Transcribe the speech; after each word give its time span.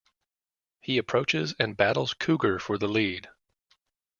He 0.79 0.97
approaches 0.97 1.53
and 1.59 1.77
battles 1.77 2.15
Cougar 2.15 2.57
for 2.57 2.79
the 2.79 2.87
lead. 2.87 3.29